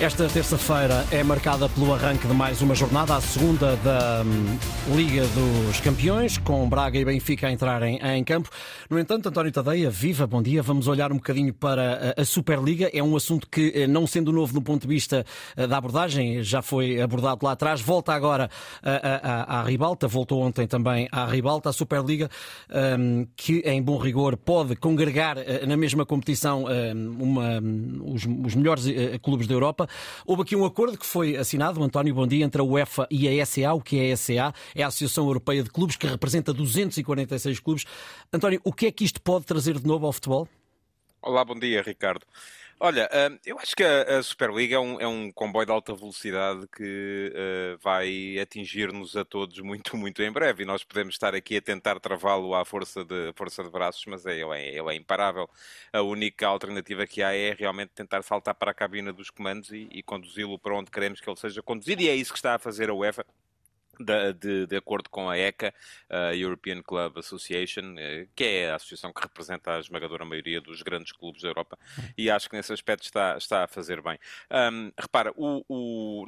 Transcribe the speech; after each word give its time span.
Esta 0.00 0.28
terça-feira 0.28 1.04
é 1.10 1.24
marcada 1.24 1.68
pelo 1.68 1.92
arranque 1.92 2.24
de 2.28 2.32
mais 2.32 2.62
uma 2.62 2.72
jornada, 2.72 3.16
a 3.16 3.20
segunda 3.20 3.74
da 3.78 4.22
hum, 4.24 4.56
Liga 4.94 5.26
dos 5.26 5.80
Campeões, 5.80 6.38
com 6.38 6.68
Braga 6.68 6.96
e 6.96 7.04
Benfica 7.04 7.48
a 7.48 7.50
entrarem 7.50 7.98
em 8.00 8.22
campo. 8.22 8.48
No 8.88 8.96
entanto, 8.96 9.28
António 9.28 9.50
Tadeia, 9.50 9.90
viva, 9.90 10.24
bom 10.24 10.40
dia. 10.40 10.62
Vamos 10.62 10.86
olhar 10.86 11.10
um 11.10 11.16
bocadinho 11.16 11.52
para 11.52 12.14
a 12.16 12.24
Superliga. 12.24 12.88
É 12.94 13.02
um 13.02 13.16
assunto 13.16 13.48
que, 13.50 13.72
eh, 13.74 13.86
não 13.88 14.06
sendo 14.06 14.30
novo 14.30 14.54
do 14.54 14.62
ponto 14.62 14.82
de 14.82 14.86
vista 14.86 15.26
eh, 15.56 15.66
da 15.66 15.78
abordagem, 15.78 16.44
já 16.44 16.62
foi 16.62 17.00
abordado 17.00 17.44
lá 17.44 17.50
atrás, 17.50 17.80
volta 17.80 18.12
agora 18.12 18.48
à, 18.84 19.64
ribalta, 19.64 20.06
voltou 20.06 20.42
ontem 20.42 20.68
também 20.68 21.08
à 21.10 21.26
ribalta, 21.26 21.70
a 21.70 21.72
Superliga, 21.72 22.30
hum, 22.70 23.26
que 23.36 23.62
em 23.64 23.82
bom 23.82 23.98
rigor 23.98 24.36
pode 24.36 24.76
congregar 24.76 25.38
eh, 25.38 25.66
na 25.66 25.76
mesma 25.76 26.06
competição 26.06 26.66
hum, 26.66 28.14
os, 28.14 28.24
os 28.46 28.54
melhores 28.54 28.84
clubes 29.20 29.48
da 29.48 29.54
Europa. 29.54 29.87
Houve 30.26 30.42
aqui 30.42 30.56
um 30.56 30.64
acordo 30.64 30.98
que 30.98 31.06
foi 31.06 31.36
assinado, 31.36 31.82
António, 31.82 32.14
bom 32.14 32.26
dia, 32.26 32.44
entre 32.44 32.60
a 32.60 32.64
UEFA 32.64 33.06
e 33.10 33.28
a 33.40 33.46
SA. 33.46 33.72
O 33.74 33.80
que 33.80 33.98
é 33.98 34.12
a 34.12 34.16
SA? 34.16 34.54
É 34.74 34.82
a 34.82 34.88
Associação 34.88 35.26
Europeia 35.26 35.62
de 35.62 35.70
Clubes, 35.70 35.96
que 35.96 36.06
representa 36.06 36.52
246 36.52 37.60
clubes. 37.60 37.84
António, 38.32 38.60
o 38.64 38.72
que 38.72 38.86
é 38.86 38.90
que 38.90 39.04
isto 39.04 39.20
pode 39.20 39.44
trazer 39.44 39.78
de 39.78 39.86
novo 39.86 40.06
ao 40.06 40.12
futebol? 40.12 40.48
Olá, 41.20 41.44
bom 41.44 41.58
dia, 41.58 41.82
Ricardo. 41.82 42.24
Olha, 42.80 43.10
hum, 43.12 43.38
eu 43.44 43.58
acho 43.58 43.74
que 43.74 43.82
a 43.82 44.22
Superliga 44.22 44.76
é 44.76 44.78
um, 44.78 45.00
é 45.00 45.06
um 45.06 45.32
comboio 45.32 45.66
de 45.66 45.72
alta 45.72 45.92
velocidade 45.94 46.66
que 46.68 47.32
uh, 47.34 47.78
vai 47.82 48.38
atingir-nos 48.40 49.16
a 49.16 49.24
todos 49.24 49.58
muito, 49.60 49.96
muito 49.96 50.22
em 50.22 50.30
breve. 50.30 50.62
E 50.62 50.66
nós 50.66 50.84
podemos 50.84 51.14
estar 51.14 51.34
aqui 51.34 51.56
a 51.56 51.60
tentar 51.62 51.98
travá-lo 51.98 52.54
à 52.54 52.64
força 52.64 53.04
de, 53.04 53.32
força 53.34 53.64
de 53.64 53.70
braços, 53.70 54.04
mas 54.06 54.24
é, 54.26 54.38
ele, 54.38 54.56
é, 54.56 54.78
ele 54.78 54.90
é 54.90 54.94
imparável. 54.94 55.50
A 55.92 56.02
única 56.02 56.46
alternativa 56.46 57.04
que 57.06 57.20
há 57.20 57.34
é 57.34 57.52
realmente 57.52 57.90
tentar 57.94 58.22
saltar 58.22 58.54
para 58.54 58.70
a 58.70 58.74
cabina 58.74 59.12
dos 59.12 59.28
comandos 59.28 59.72
e, 59.72 59.88
e 59.90 60.02
conduzi-lo 60.04 60.58
para 60.58 60.76
onde 60.76 60.90
queremos 60.90 61.20
que 61.20 61.28
ele 61.28 61.36
seja 61.36 61.60
conduzido. 61.62 62.00
E 62.02 62.08
é 62.08 62.14
isso 62.14 62.32
que 62.32 62.38
está 62.38 62.54
a 62.54 62.58
fazer 62.60 62.90
a 62.90 62.94
UEFA 62.94 63.26
de, 63.98 64.32
de, 64.34 64.66
de, 64.66 64.76
acordo 64.76 65.08
com 65.10 65.28
a 65.28 65.36
ECA, 65.36 65.74
a 66.08 66.34
European 66.34 66.82
Club 66.82 67.18
Association, 67.18 67.94
eh, 67.98 68.26
que 68.34 68.44
é 68.44 68.70
a 68.70 68.76
associação 68.76 69.12
que 69.12 69.20
representa 69.20 69.76
a 69.76 69.80
esmagadora 69.80 70.24
maioria 70.24 70.60
dos 70.60 70.82
grandes 70.82 71.12
clubes 71.12 71.42
da 71.42 71.48
Europa, 71.48 71.78
e 72.16 72.30
acho 72.30 72.48
que 72.48 72.56
nesse 72.56 72.72
aspecto 72.72 73.04
está, 73.04 73.36
está 73.36 73.64
a 73.64 73.68
fazer 73.68 74.00
bem. 74.02 74.18
Um, 74.50 74.92
repara, 74.98 75.32
o, 75.36 75.64
o, 75.68 76.24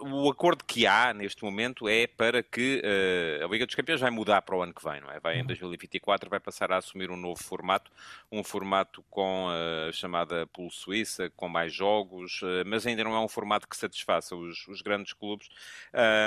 o 0.00 0.30
acordo 0.30 0.64
que 0.64 0.86
há 0.86 1.12
neste 1.12 1.42
momento 1.44 1.88
é 1.88 2.06
para 2.06 2.42
que 2.42 2.82
uh, 2.82 3.44
a 3.44 3.48
Liga 3.48 3.66
dos 3.66 3.74
Campeões 3.74 4.00
vai 4.00 4.10
mudar 4.10 4.42
para 4.42 4.56
o 4.56 4.62
ano 4.62 4.74
que 4.74 4.84
vem, 4.84 5.00
não 5.00 5.10
é? 5.10 5.18
Vai 5.20 5.38
em 5.38 5.44
2024, 5.44 6.26
uhum. 6.26 6.30
vai 6.30 6.40
passar 6.40 6.72
a 6.72 6.76
assumir 6.76 7.10
um 7.10 7.16
novo 7.16 7.42
formato, 7.42 7.90
um 8.30 8.42
formato 8.42 9.04
com 9.10 9.48
a 9.48 9.92
chamada 9.92 10.46
Pool 10.48 10.70
Suíça, 10.70 11.30
com 11.36 11.48
mais 11.48 11.72
jogos, 11.72 12.42
uh, 12.42 12.64
mas 12.66 12.86
ainda 12.86 13.04
não 13.04 13.14
é 13.14 13.20
um 13.20 13.28
formato 13.28 13.68
que 13.68 13.76
satisfaça 13.76 14.36
os, 14.36 14.66
os 14.68 14.82
grandes 14.82 15.12
clubes, 15.12 15.48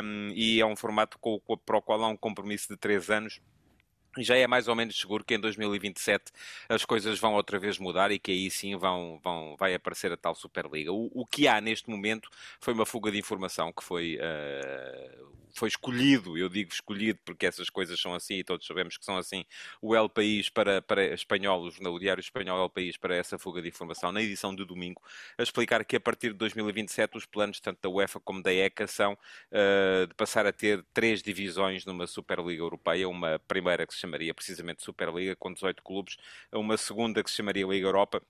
um, 0.03 0.31
e 0.33 0.59
é 0.59 0.65
um 0.65 0.72
um 0.73 0.75
formato 0.75 1.17
com, 1.19 1.39
com, 1.39 1.57
para 1.57 1.77
o 1.77 1.81
qual 1.81 2.03
há 2.03 2.07
um 2.07 2.17
compromisso 2.17 2.67
de 2.67 2.77
três 2.77 3.09
anos 3.09 3.39
e 4.17 4.23
já 4.23 4.35
é 4.37 4.45
mais 4.45 4.67
ou 4.67 4.75
menos 4.75 4.99
seguro 4.99 5.23
que 5.23 5.33
em 5.33 5.39
2027 5.39 6.31
as 6.69 6.85
coisas 6.85 7.19
vão 7.19 7.33
outra 7.33 7.59
vez 7.59 7.79
mudar 7.79 8.11
e 8.11 8.19
que 8.19 8.31
aí 8.31 8.51
sim 8.51 8.75
vão, 8.77 9.19
vão, 9.23 9.55
vai 9.57 9.73
aparecer 9.73 10.11
a 10.11 10.17
tal 10.17 10.35
Superliga. 10.35 10.91
O, 10.91 11.09
o 11.13 11.25
que 11.25 11.47
há 11.47 11.59
neste 11.59 11.89
momento 11.89 12.29
foi 12.59 12.73
uma 12.73 12.85
fuga 12.85 13.11
de 13.11 13.17
informação 13.17 13.73
que 13.73 13.83
foi 13.83 14.17
uh, 14.17 15.42
foi 15.53 15.69
escolhido, 15.69 16.37
eu 16.37 16.49
digo 16.49 16.71
escolhido 16.71 17.19
porque 17.23 17.45
essas 17.45 17.69
coisas 17.69 17.99
são 17.99 18.13
assim 18.13 18.35
e 18.35 18.43
todos 18.43 18.65
sabemos 18.65 18.97
que 18.97 19.05
são 19.05 19.17
assim, 19.17 19.45
o 19.81 19.95
El 19.95 20.09
País 20.09 20.49
para, 20.49 20.81
para 20.81 21.13
espanhol, 21.13 21.63
o 21.67 21.99
Diário 21.99 22.21
Espanhol 22.21 22.63
El 22.63 22.69
País 22.69 22.97
para 22.97 23.15
essa 23.15 23.37
fuga 23.37 23.61
de 23.61 23.67
informação. 23.67 24.11
Na 24.11 24.21
edição 24.21 24.55
de 24.55 24.65
domingo, 24.65 25.01
a 25.37 25.43
explicar 25.43 25.85
que 25.85 25.95
a 25.95 25.99
partir 25.99 26.29
de 26.29 26.37
2027 26.37 27.17
os 27.17 27.25
planos 27.25 27.59
tanto 27.59 27.79
da 27.81 27.89
UEFA 27.89 28.19
como 28.19 28.41
da 28.41 28.53
ECA 28.53 28.87
são 28.87 29.13
uh, 29.13 30.07
de 30.07 30.13
passar 30.15 30.45
a 30.47 30.51
ter 30.51 30.83
três 30.93 31.21
divisões 31.21 31.85
numa 31.85 32.07
Superliga 32.07 32.61
Europeia, 32.61 33.07
uma 33.07 33.39
primeira 33.47 33.85
que 33.85 33.93
se 33.93 33.99
chamaria 33.99 34.33
precisamente 34.33 34.83
Superliga 34.83 35.35
com 35.35 35.53
18 35.53 35.83
clubes, 35.83 36.17
uma 36.51 36.77
segunda 36.77 37.23
que 37.23 37.29
se 37.29 37.37
chamaria 37.37 37.65
Liga 37.65 37.87
Europa 37.87 38.21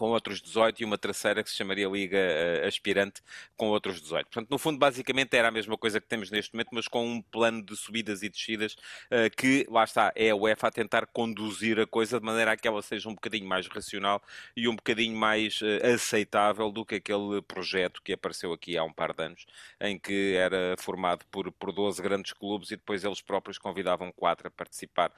com 0.00 0.12
outros 0.12 0.40
18 0.40 0.80
e 0.80 0.84
uma 0.86 0.96
terceira 0.96 1.42
que 1.42 1.50
se 1.50 1.56
chamaria 1.56 1.86
Liga 1.86 2.16
uh, 2.16 2.66
Aspirante 2.66 3.20
com 3.54 3.68
outros 3.68 4.00
18. 4.00 4.28
Portanto, 4.28 4.48
no 4.50 4.56
fundo, 4.56 4.78
basicamente 4.78 5.36
era 5.36 5.48
a 5.48 5.50
mesma 5.50 5.76
coisa 5.76 6.00
que 6.00 6.08
temos 6.08 6.30
neste 6.30 6.54
momento, 6.54 6.70
mas 6.72 6.88
com 6.88 7.06
um 7.06 7.20
plano 7.20 7.62
de 7.62 7.76
subidas 7.76 8.22
e 8.22 8.30
descidas 8.30 8.72
uh, 8.72 9.28
que, 9.36 9.66
lá 9.68 9.84
está, 9.84 10.10
é 10.16 10.30
a 10.30 10.34
UEFA 10.34 10.68
a 10.68 10.70
tentar 10.70 11.06
conduzir 11.08 11.78
a 11.78 11.86
coisa 11.86 12.18
de 12.18 12.24
maneira 12.24 12.52
a 12.52 12.56
que 12.56 12.66
ela 12.66 12.80
seja 12.80 13.10
um 13.10 13.14
bocadinho 13.14 13.46
mais 13.46 13.66
racional 13.66 14.22
e 14.56 14.66
um 14.68 14.74
bocadinho 14.74 15.14
mais 15.14 15.60
uh, 15.60 15.92
aceitável 15.94 16.72
do 16.72 16.82
que 16.82 16.94
aquele 16.94 17.42
projeto 17.42 18.00
que 18.02 18.14
apareceu 18.14 18.54
aqui 18.54 18.78
há 18.78 18.84
um 18.84 18.94
par 18.94 19.12
de 19.12 19.22
anos, 19.22 19.44
em 19.78 19.98
que 19.98 20.34
era 20.34 20.76
formado 20.78 21.26
por, 21.30 21.52
por 21.52 21.72
12 21.72 22.00
grandes 22.00 22.32
clubes 22.32 22.70
e 22.70 22.76
depois 22.76 23.04
eles 23.04 23.20
próprios 23.20 23.58
convidavam 23.58 24.10
quatro 24.12 24.48
a 24.48 24.50
participar 24.50 25.12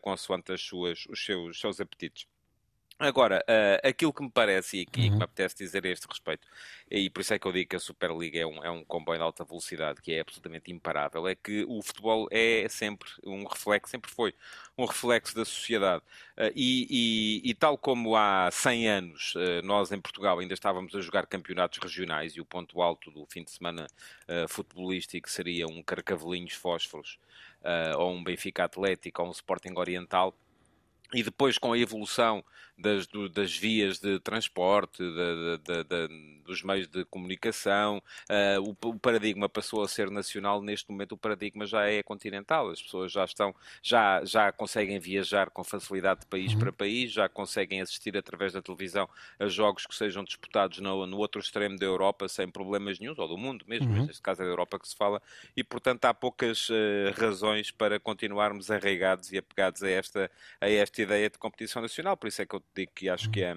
consoante 0.00 0.52
as 0.52 0.60
suas, 0.60 1.06
os 1.06 1.24
seus, 1.24 1.60
seus 1.60 1.80
apetites. 1.80 2.26
Agora, 2.96 3.44
uh, 3.48 3.88
aquilo 3.88 4.12
que 4.12 4.22
me 4.22 4.30
parece 4.30 4.78
e 4.78 4.82
aqui 4.82 5.00
uhum. 5.00 5.10
que 5.10 5.16
me 5.16 5.24
apetece 5.24 5.56
dizer 5.56 5.84
a 5.84 5.88
este 5.88 6.06
respeito, 6.06 6.46
e 6.88 7.10
por 7.10 7.22
isso 7.22 7.34
é 7.34 7.38
que 7.40 7.46
eu 7.46 7.50
digo 7.50 7.70
que 7.70 7.74
a 7.74 7.80
Superliga 7.80 8.38
é 8.38 8.46
um, 8.46 8.64
é 8.64 8.70
um 8.70 8.84
comboio 8.84 9.18
de 9.18 9.24
alta 9.24 9.44
velocidade 9.44 10.00
que 10.00 10.12
é 10.12 10.20
absolutamente 10.20 10.70
imparável, 10.70 11.26
é 11.26 11.34
que 11.34 11.64
o 11.68 11.82
futebol 11.82 12.28
é 12.30 12.68
sempre 12.68 13.08
um 13.24 13.44
reflexo, 13.46 13.90
sempre 13.90 14.10
foi 14.12 14.32
um 14.78 14.84
reflexo 14.84 15.34
da 15.34 15.44
sociedade. 15.44 16.04
Uh, 16.38 16.52
e, 16.54 17.42
e, 17.44 17.50
e, 17.50 17.54
tal 17.54 17.76
como 17.76 18.14
há 18.14 18.48
100 18.52 18.88
anos 18.88 19.34
uh, 19.34 19.64
nós 19.64 19.90
em 19.90 20.00
Portugal 20.00 20.38
ainda 20.38 20.54
estávamos 20.54 20.94
a 20.94 21.00
jogar 21.00 21.26
campeonatos 21.26 21.80
regionais 21.80 22.36
e 22.36 22.40
o 22.40 22.44
ponto 22.44 22.80
alto 22.80 23.10
do 23.10 23.26
fim 23.26 23.42
de 23.42 23.50
semana 23.50 23.86
futebolístico 24.48 25.28
seria 25.28 25.66
um 25.66 25.82
Carcavelinhos 25.82 26.54
Fósforos, 26.54 27.18
ou 27.98 28.12
um 28.12 28.24
Benfica 28.24 28.64
Atlético, 28.64 29.22
ou 29.22 29.28
um 29.28 29.32
Sporting 29.32 29.74
Oriental, 29.76 30.34
e 31.14 31.22
depois 31.22 31.58
com 31.58 31.72
a 31.72 31.78
evolução 31.78 32.44
das, 32.76 33.06
do, 33.06 33.28
das 33.28 33.56
vias 33.56 33.98
de 33.98 34.18
transporte, 34.18 34.98
de, 34.98 35.58
de, 35.58 35.84
de, 35.84 36.42
dos 36.44 36.62
meios 36.62 36.88
de 36.88 37.04
comunicação, 37.04 38.02
uh, 38.28 38.60
o, 38.60 38.88
o, 38.88 38.98
paradigma 38.98 39.48
passou 39.48 39.82
a 39.82 39.88
ser 39.88 40.10
nacional, 40.10 40.60
neste 40.60 40.90
momento 40.90 41.12
o 41.12 41.16
paradigma 41.16 41.66
já 41.66 41.88
é 41.88 42.02
continental, 42.02 42.68
as 42.70 42.82
pessoas 42.82 43.12
já 43.12 43.24
estão, 43.24 43.54
já, 43.82 44.24
já 44.24 44.50
conseguem 44.52 44.98
viajar 44.98 45.50
com 45.50 45.62
facilidade 45.62 46.20
de 46.20 46.26
país 46.26 46.52
uhum. 46.52 46.58
para 46.58 46.72
país, 46.72 47.12
já 47.12 47.28
conseguem 47.28 47.80
assistir 47.80 48.16
através 48.16 48.52
da 48.52 48.60
televisão 48.60 49.08
a 49.38 49.46
jogos 49.46 49.86
que 49.86 49.94
sejam 49.94 50.24
disputados 50.24 50.80
no, 50.80 51.06
no 51.06 51.18
outro 51.18 51.40
extremo 51.40 51.78
da 51.78 51.86
Europa 51.86 52.28
sem 52.28 52.48
problemas 52.48 52.98
nenhums, 52.98 53.18
ou 53.18 53.28
do 53.28 53.38
mundo 53.38 53.64
mesmo, 53.68 53.88
uhum. 53.88 54.06
neste 54.06 54.20
caso 54.20 54.42
é 54.42 54.44
da 54.44 54.50
Europa 54.50 54.78
que 54.80 54.88
se 54.88 54.96
fala, 54.96 55.22
e 55.56 55.62
portanto 55.62 56.04
há 56.06 56.12
poucas 56.12 56.68
uh, 56.68 56.74
razões 57.16 57.70
para 57.70 58.00
continuarmos 58.00 58.70
arraigados 58.70 59.32
e 59.32 59.38
apegados 59.38 59.82
a 59.82 59.88
esta, 59.88 60.30
a 60.60 60.68
esta 60.68 61.03
ideia 61.04 61.30
de 61.30 61.38
competição 61.38 61.80
nacional, 61.80 62.16
por 62.16 62.26
isso 62.26 62.42
é 62.42 62.46
que 62.46 62.54
eu 62.54 62.62
digo 62.74 62.92
que 62.94 63.08
acho 63.08 63.30
que 63.30 63.42
é 63.42 63.54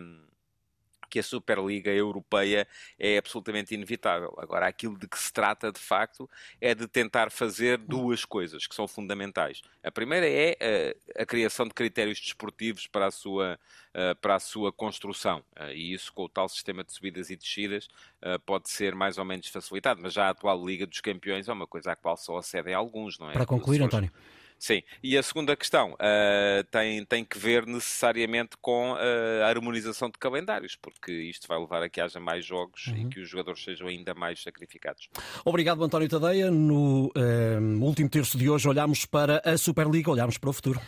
que 1.09 1.19
a 1.19 1.23
Superliga 1.23 1.91
Europeia 1.91 2.67
é 2.99 3.17
absolutamente 3.17 3.73
inevitável. 3.73 4.33
Agora, 4.37 4.67
aquilo 4.67 4.97
de 4.97 5.07
que 5.07 5.17
se 5.17 5.31
trata, 5.31 5.71
de 5.71 5.79
facto, 5.79 6.29
é 6.59 6.75
de 6.75 6.87
tentar 6.87 7.31
fazer 7.31 7.77
duas 7.77 8.25
coisas 8.25 8.67
que 8.67 8.75
são 8.75 8.87
fundamentais. 8.87 9.61
A 9.83 9.91
primeira 9.91 10.27
é 10.27 10.51
a, 10.51 10.55
eh, 10.59 10.95
a 11.19 11.25
criação 11.25 11.67
de 11.67 11.73
critérios 11.73 12.19
desportivos 12.19 12.87
para 12.87 13.07
a 13.07 13.11
sua, 13.11 13.59
uh, 13.93 14.15
para 14.21 14.35
a 14.35 14.39
sua 14.39 14.71
construção. 14.71 15.43
Uh, 15.59 15.71
e 15.73 15.93
isso, 15.93 16.11
com 16.13 16.23
o 16.23 16.29
tal 16.29 16.49
sistema 16.49 16.83
de 16.83 16.91
subidas 16.91 17.29
e 17.29 17.35
descidas, 17.35 17.87
uh, 18.21 18.39
pode 18.45 18.69
ser 18.69 18.93
mais 18.93 19.17
ou 19.17 19.25
menos 19.25 19.47
facilitado. 19.47 20.01
Mas 20.01 20.13
já 20.13 20.25
a 20.27 20.29
atual 20.29 20.63
Liga 20.65 20.85
dos 20.85 21.01
Campeões 21.01 21.47
é 21.47 21.53
uma 21.53 21.67
coisa 21.67 21.93
à 21.93 21.95
qual 21.95 22.17
só 22.17 22.37
acedem 22.37 22.73
alguns, 22.73 23.17
não 23.17 23.29
é? 23.29 23.33
Para 23.33 23.45
concluir, 23.45 23.81
António. 23.81 24.11
Sim, 24.59 24.81
e 25.03 25.17
a 25.17 25.23
segunda 25.23 25.55
questão 25.55 25.93
uh, 25.93 26.63
tem, 26.71 27.05
tem 27.05 27.23
que 27.23 27.37
ver 27.37 27.65
necessariamente 27.65 28.57
com 28.61 28.93
uh, 28.93 29.43
a 29.43 29.47
harmonização 29.47 30.09
de 30.09 30.17
calendários, 30.17 30.75
porque 30.75 31.11
isto 31.11 31.47
vai 31.47 31.59
levar 31.59 31.83
a 31.83 31.89
que 31.89 32.01
haja 32.01 32.19
mais 32.19 32.45
jogos 32.45 32.87
uhum. 32.87 32.97
e 32.97 33.09
que 33.09 33.19
os 33.19 33.29
jogadores 33.29 33.63
sejam 33.63 33.87
ainda 33.87 34.13
mais 34.13 34.41
sacrificados. 34.41 35.09
Obrigado, 35.45 35.83
António 35.83 36.09
Tadeia. 36.09 36.49
No 36.49 37.07
uh, 37.07 37.83
último 37.83 38.09
terço 38.09 38.37
de 38.37 38.49
hoje 38.49 38.67
olhámos 38.67 39.05
para 39.05 39.41
a 39.45 39.57
Superliga, 39.57 40.11
olhámos 40.11 40.37
para 40.37 40.49
o 40.49 40.53
futuro. 40.53 40.81